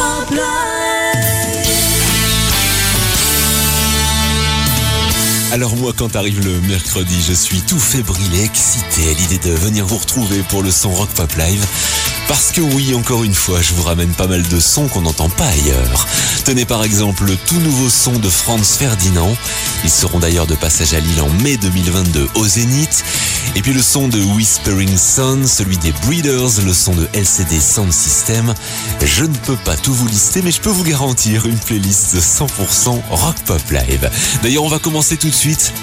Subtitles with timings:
[0.00, 0.79] tremble blood
[5.52, 9.52] Alors moi quand arrive le mercredi, je suis tout fébrile et excité à l'idée de
[9.52, 11.66] venir vous retrouver pour le son Rock Pop Live.
[12.28, 15.28] Parce que oui, encore une fois, je vous ramène pas mal de sons qu'on n'entend
[15.28, 16.06] pas ailleurs.
[16.44, 19.36] Tenez par exemple le tout nouveau son de Franz Ferdinand.
[19.82, 23.02] Ils seront d'ailleurs de passage à Lille en mai 2022 au Zénith.
[23.56, 27.92] Et puis le son de Whispering Sun, celui des Breeders, le son de LCD Sound
[27.92, 28.54] System.
[29.04, 33.00] Je ne peux pas tout vous lister, mais je peux vous garantir une playlist 100%
[33.10, 34.08] rock pop live.
[34.44, 35.39] D'ailleurs, on va commencer tout de suite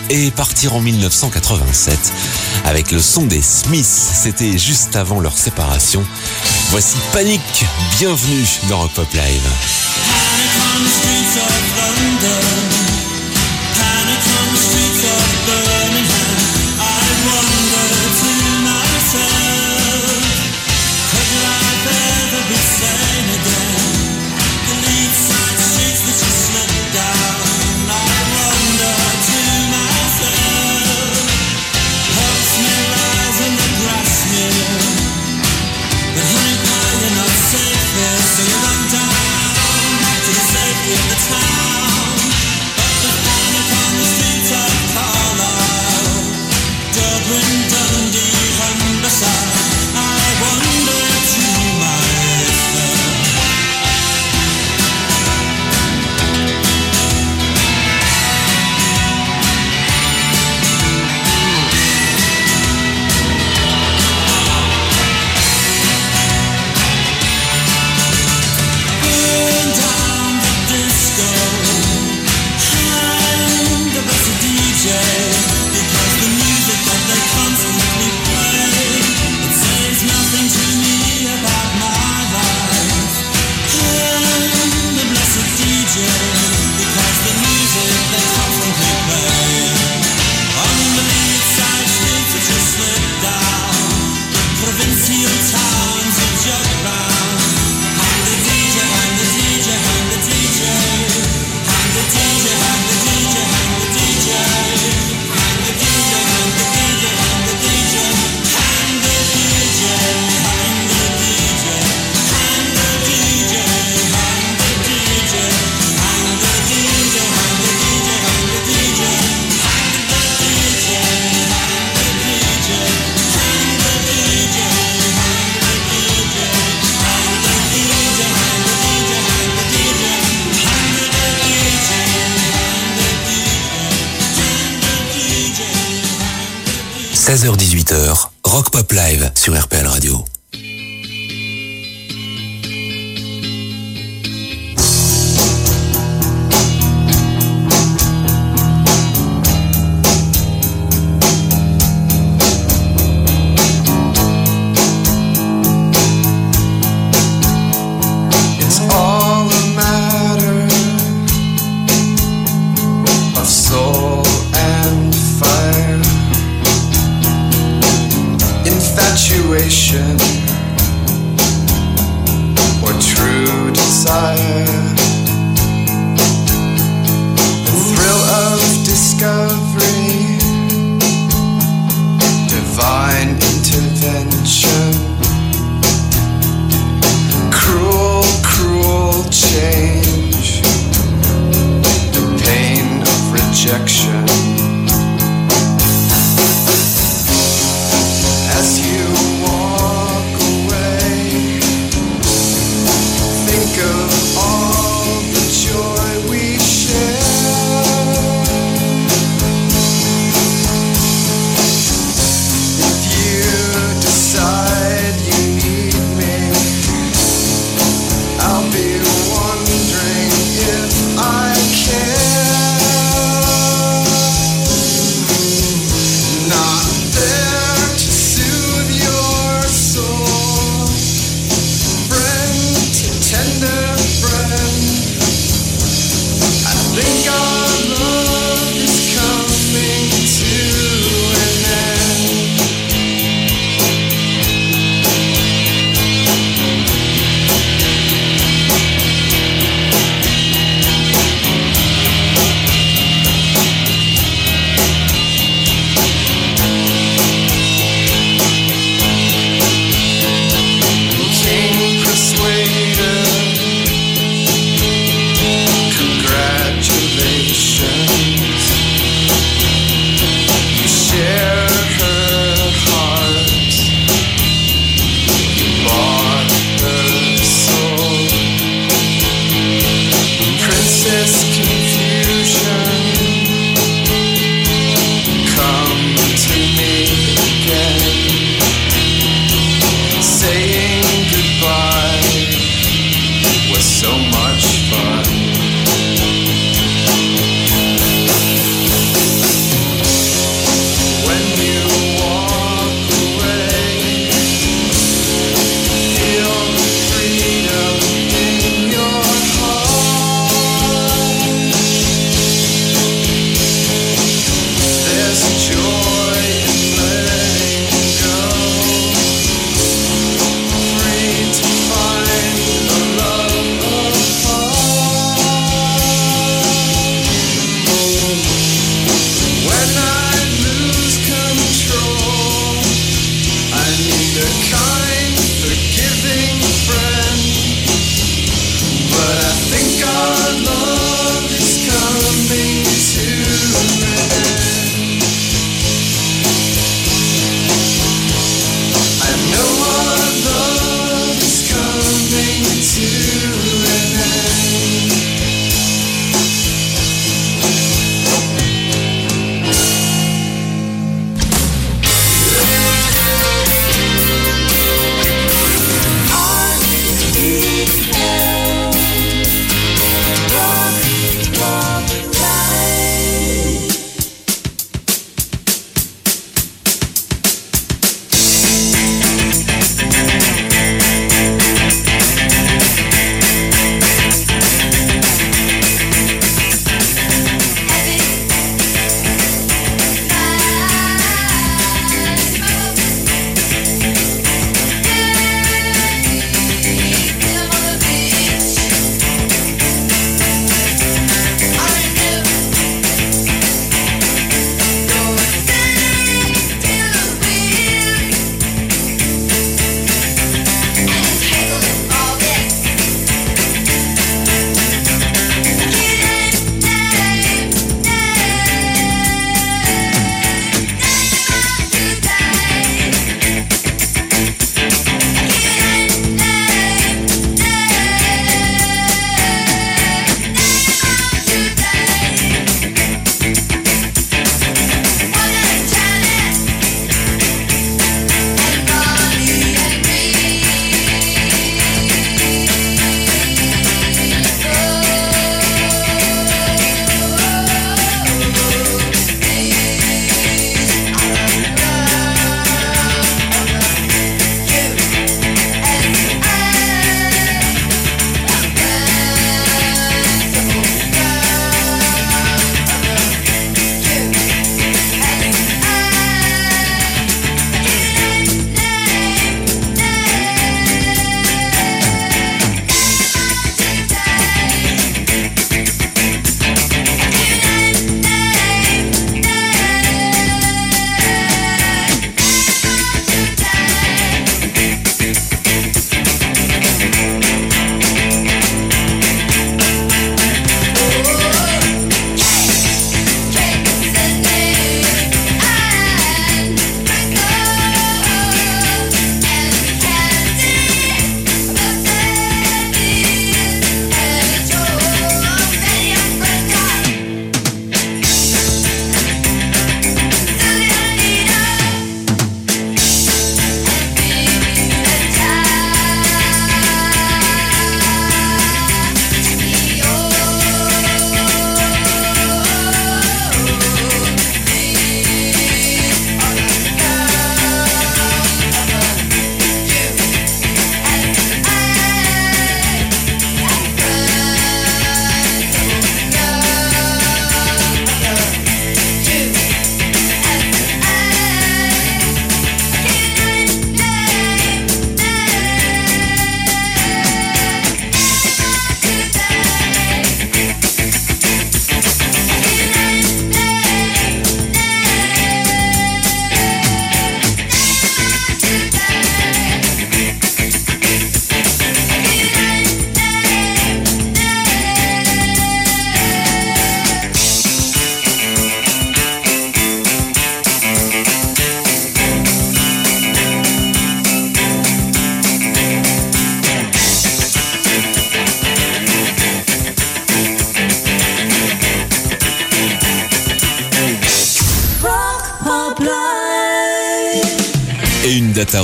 [0.09, 2.13] et partir en 1987
[2.65, 3.85] avec le son des Smiths.
[3.85, 6.05] C'était juste avant leur séparation.
[6.69, 7.41] Voici Panic.
[7.97, 9.49] Bienvenue dans Rock Pop Live.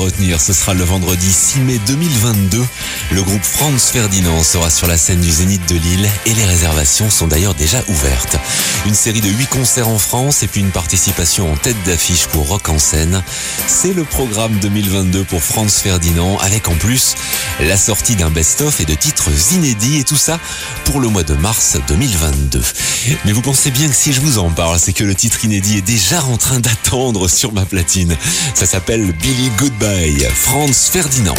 [0.03, 2.61] retenir, ce sera le vendredi 6 mai 2022.
[3.11, 7.09] Le groupe Franz Ferdinand sera sur la scène du Zénith de Lille et les réservations
[7.09, 8.37] sont d'ailleurs déjà ouvertes.
[8.85, 12.49] Une série de 8 concerts en France et puis une participation en tête d'affiche pour
[12.49, 13.23] Rock en scène.
[13.67, 17.15] C'est le programme 2022 pour Franz Ferdinand avec en plus
[17.59, 20.39] la sortie d'un best-of et de titres inédits et tout ça
[20.85, 22.61] pour le mois de mars 2022.
[23.25, 25.77] Mais vous pensez bien que si je vous en parle, c'est que le titre inédit
[25.77, 28.15] est déjà en train d'attendre sur ma platine.
[28.53, 31.35] Ça s'appelle Billy Goodbye, Franz Ferdinand.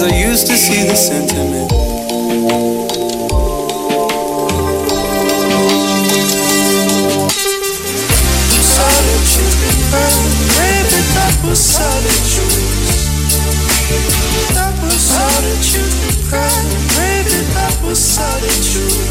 [0.00, 1.70] I used to see the sentiment.
[8.62, 9.56] Solitude,
[10.54, 12.78] baby, that was solitude.
[14.54, 16.30] That was solitude,
[16.94, 19.07] baby, that was solitude.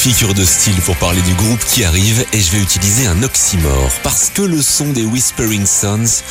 [0.00, 3.90] figure de style pour parler du groupe qui arrive et je vais utiliser un oxymore
[4.02, 6.22] parce que le son des Whispering Sons,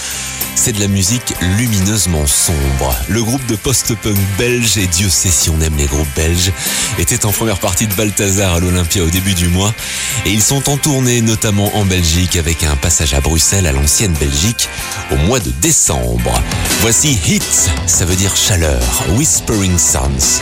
[0.56, 2.96] c'est de la musique lumineusement sombre.
[3.10, 6.52] Le groupe de post-punk belge, et Dieu sait si on aime les groupes belges,
[6.98, 9.72] était en première partie de Balthazar à l'Olympia au début du mois
[10.26, 14.14] et ils sont en tournée notamment en Belgique avec un passage à Bruxelles à l'ancienne
[14.14, 14.68] Belgique
[15.12, 16.34] au mois de décembre.
[16.82, 20.42] Voici Hit, ça veut dire chaleur, Whispering Sons.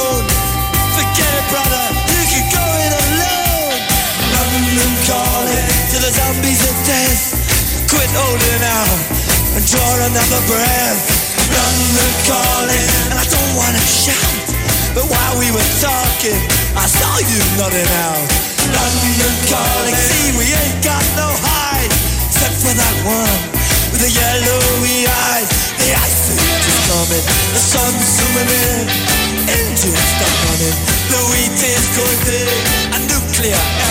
[6.01, 7.37] The zombies of death.
[7.85, 8.99] Quit holding out
[9.53, 10.97] and draw another breath.
[11.53, 14.49] London calling, and I don't wanna shout.
[14.97, 16.41] But while we were talking,
[16.73, 18.25] I saw you nodding out.
[18.65, 21.93] London calling, see we ain't got no hide,
[22.25, 23.37] except for that one
[23.93, 25.49] with the yellowy eyes.
[25.77, 28.85] The ice is coming, the sun's zooming in,
[29.53, 30.77] engines stuck running,
[31.13, 32.57] the wheat is going big,
[32.89, 33.90] a nuclear.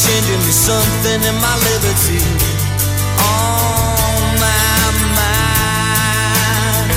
[0.00, 2.20] changing me something in my liberty.
[3.20, 4.80] On my
[5.18, 6.88] mind.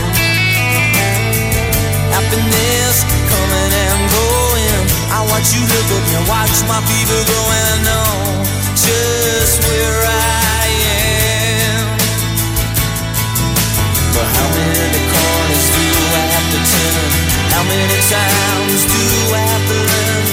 [2.15, 4.79] Happiness coming and going.
[5.11, 8.13] I watch you look at me, watch my fever go and I know
[8.79, 11.83] just where I am.
[14.15, 17.09] But how many corners do I have to turn?
[17.51, 19.03] How many times do
[19.35, 20.32] I have to learn?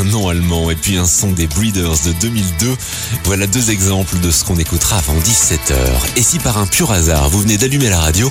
[0.00, 2.76] un nom allemand et puis un son des Breeders de 2002.
[3.24, 5.76] Voilà deux exemples de ce qu'on écoutera avant 17h.
[6.16, 8.30] Et si par un pur hasard vous venez d'allumer la radio,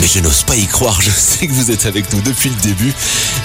[0.00, 2.56] mais je n'ose pas y croire, je sais que vous êtes avec nous depuis le
[2.56, 2.92] début.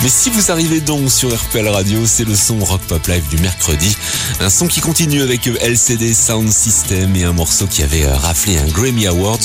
[0.02, 3.38] Mais si vous arrivez donc sur RPL Radio, c'est le son Rock Pop Live du
[3.38, 3.96] mercredi.
[4.40, 8.58] Un son qui continue avec LCD Sound System et un morceau qui avait euh, raflé
[8.58, 9.40] un Grammy Awards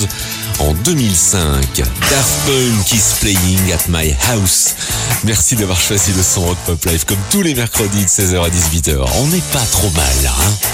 [0.58, 1.76] en 2005.
[1.76, 4.74] Daft Punk is playing at my house.
[5.24, 8.48] Merci d'avoir choisi le son Rock Pop Live comme tous les mercredis de 16h à
[8.48, 8.96] 18h.
[9.20, 10.68] On n'est pas trop mal hein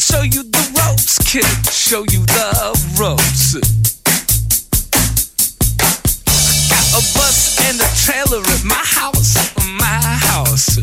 [0.00, 1.44] show you the ropes, kid.
[1.70, 3.99] Show you the ropes.
[8.30, 10.78] Trailer at my house, my house.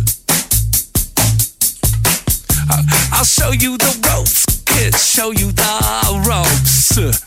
[2.69, 2.83] Uh,
[3.13, 4.95] I'll show you the ropes, kid.
[4.95, 7.26] Show you the ropes.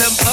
[0.00, 0.29] Them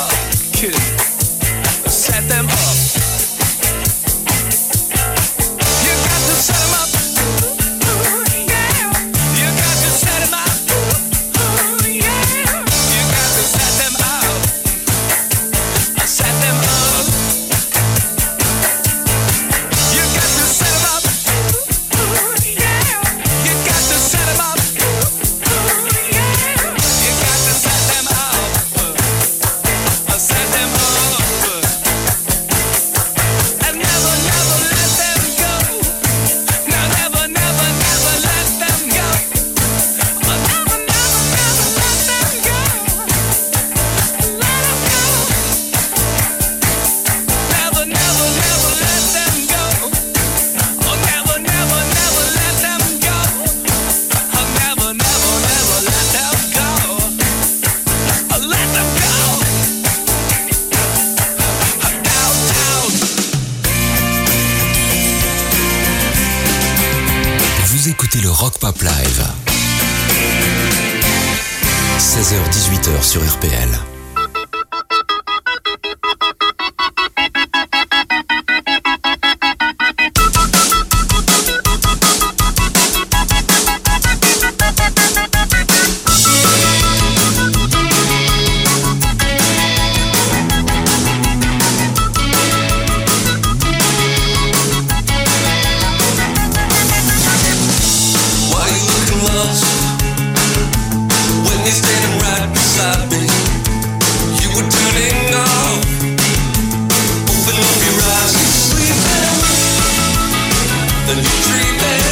[111.08, 112.07] The new treatment.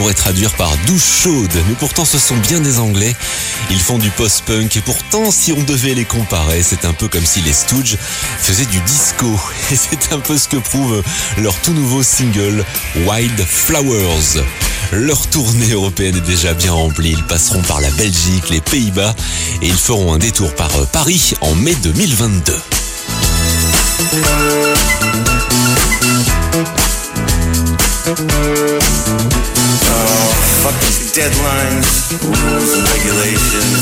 [0.00, 3.14] Pourrait traduire par douche chaude, mais pourtant ce sont bien des Anglais.
[3.70, 7.26] Ils font du post-punk et pourtant si on devait les comparer, c'est un peu comme
[7.26, 7.98] si les Stooges
[8.38, 9.26] faisaient du disco.
[9.70, 11.02] Et c'est un peu ce que prouve
[11.36, 12.64] leur tout nouveau single
[13.06, 14.42] Wild Flowers.
[14.92, 17.10] Leur tournée européenne est déjà bien remplie.
[17.10, 19.14] Ils passeront par la Belgique, les Pays-Bas
[19.60, 22.56] et ils feront un détour par Paris en mai 2022.
[30.60, 33.80] Fuck these deadlines, rules, and regulations.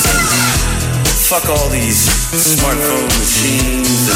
[1.26, 4.06] Fuck all these smartphone machines.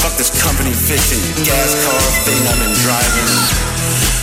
[0.00, 3.28] Fuck this company fixing gas car thing I've been driving.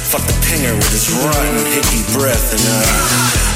[0.10, 2.58] Fuck the pinger with his rotten, hickey breath.
[2.58, 2.82] And uh,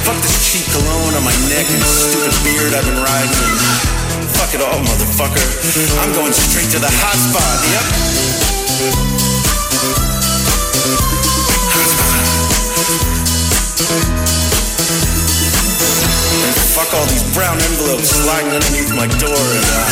[0.05, 3.49] fuck this cheap cologne on my neck and stupid beard I've been riding.
[4.21, 5.41] And fuck it all, motherfucker.
[6.05, 7.57] I'm going straight to the hot spot.
[8.45, 8.50] Yep.
[16.73, 19.85] Fuck all these brown envelopes sliding underneath my door and uh,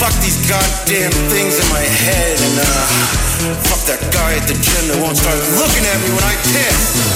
[0.00, 2.66] fuck these goddamn things in my head and uh,
[3.68, 7.06] fuck that guy at the gym that won't start looking at me when I piss.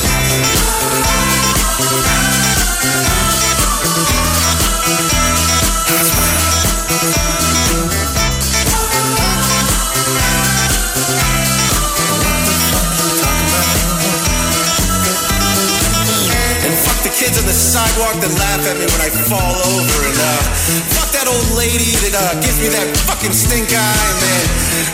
[17.31, 19.99] Kids on the sidewalk that laugh at me when I fall over.
[20.03, 20.43] And uh,
[20.99, 24.45] fuck that old lady that uh, gives me that fucking stink eye, man.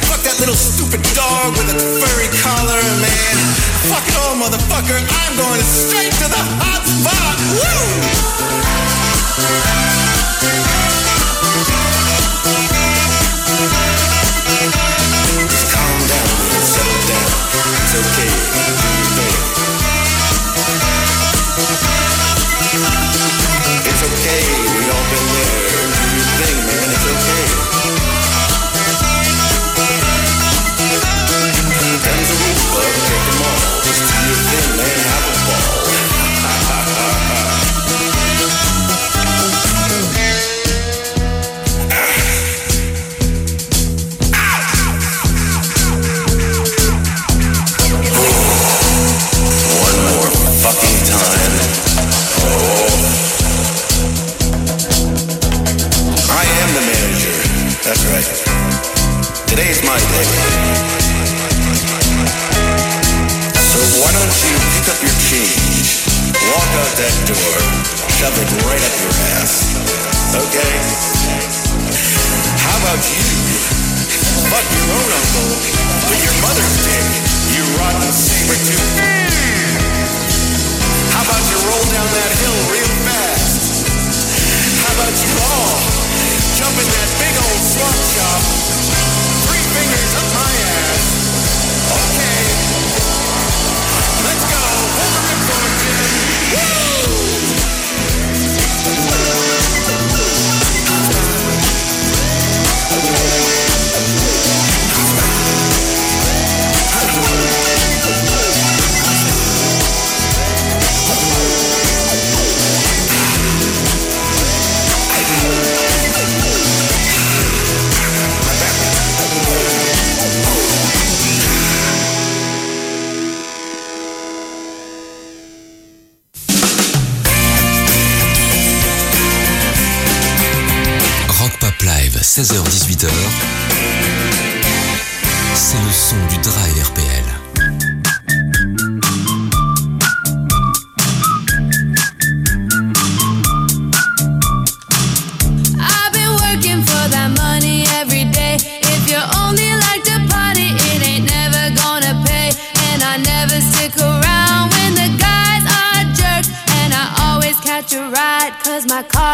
[0.04, 3.36] Fuck that little stupid dog with a furry collar, man.
[3.88, 5.00] Fuck it all, motherfucker.
[5.00, 7.36] I'm going straight to the hot spot.
[7.56, 8.04] Woo!
[15.48, 16.28] Just calm down
[16.60, 17.28] settle down.
[17.80, 18.85] It's okay.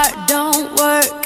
[0.02, 1.21] heart don't work.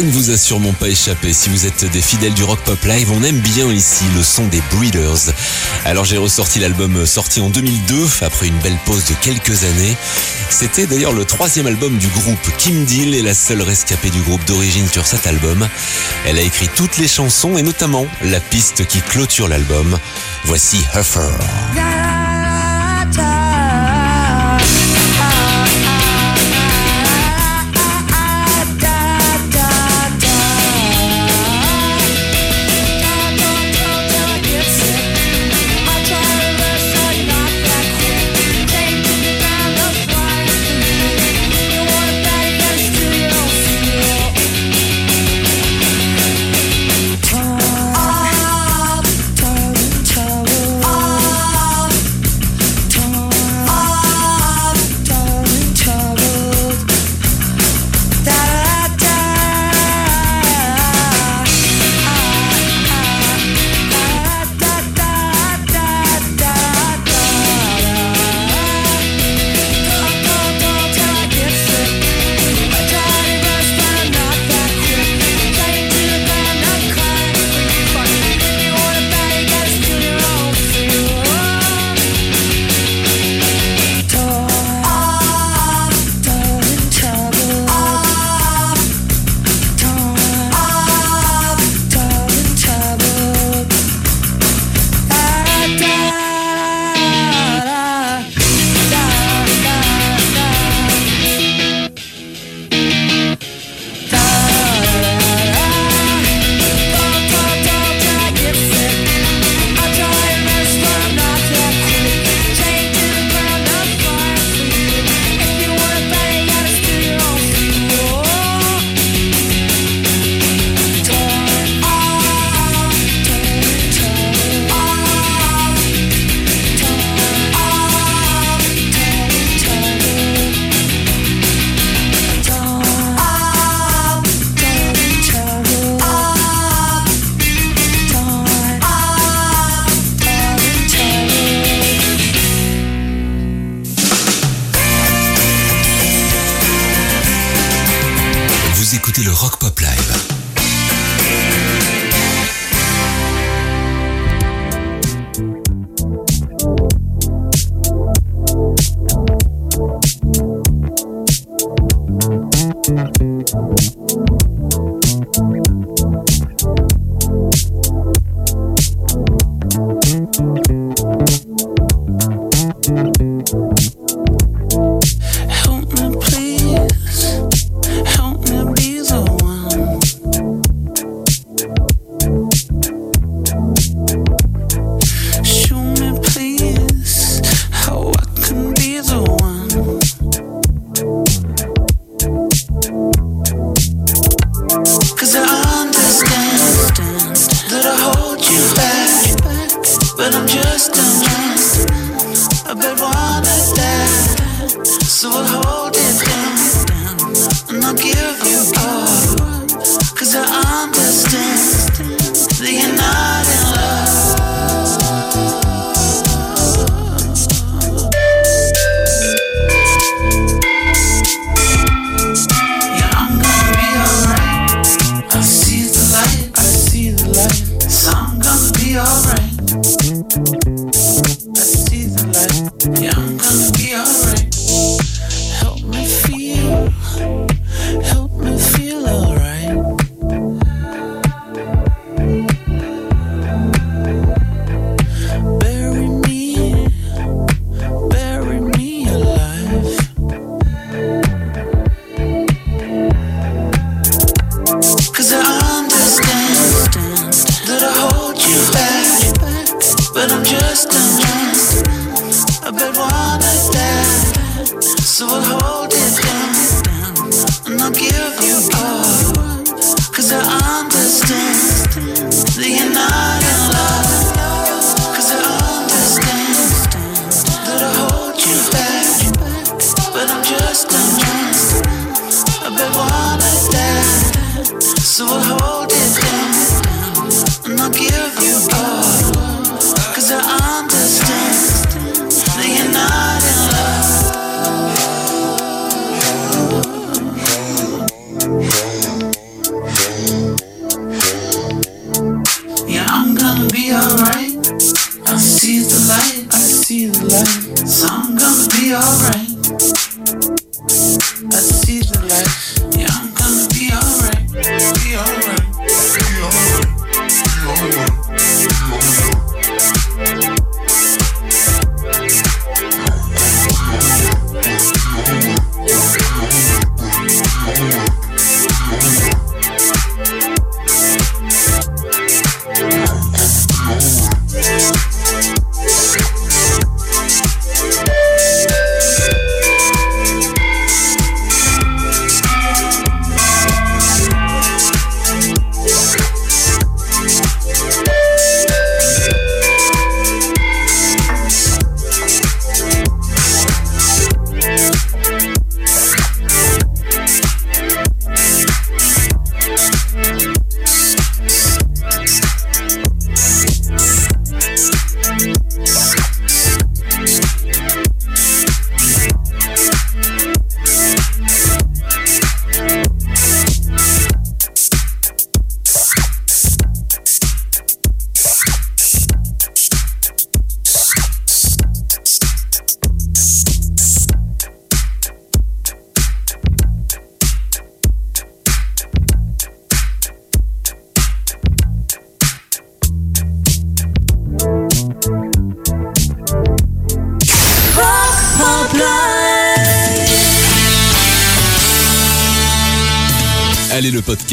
[0.00, 1.34] Ça ne vous a sûrement pas échappé.
[1.34, 4.46] Si vous êtes des fidèles du Rock Pop Live, on aime bien ici le son
[4.46, 5.34] des Breeders.
[5.84, 9.94] Alors j'ai ressorti l'album sorti en 2002, après une belle pause de quelques années.
[10.48, 12.38] C'était d'ailleurs le troisième album du groupe.
[12.56, 15.68] Kim Deal est la seule rescapée du groupe d'origine sur cet album.
[16.26, 19.98] Elle a écrit toutes les chansons et notamment la piste qui clôture l'album.
[20.44, 21.28] Voici Huffer.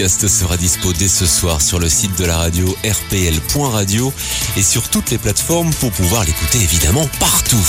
[0.07, 4.13] Sera dispo dès ce soir sur le site de la radio rpl.radio
[4.55, 7.65] et sur toutes les plateformes pour pouvoir l'écouter évidemment partout.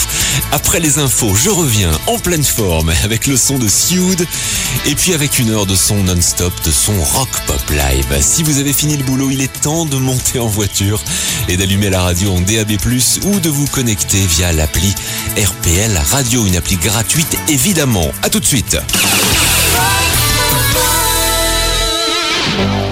[0.53, 4.25] Après les infos, je reviens en pleine forme avec le son de Sioud
[4.87, 8.07] et puis avec une heure de son non-stop de son rock pop live.
[8.21, 11.03] Si vous avez fini le boulot, il est temps de monter en voiture
[11.49, 12.73] et d'allumer la radio en DAB+,
[13.25, 14.95] ou de vous connecter via l'appli
[15.37, 18.13] RPL Radio, une appli gratuite évidemment.
[18.23, 18.77] À tout de suite.
[22.51, 22.88] Thank you.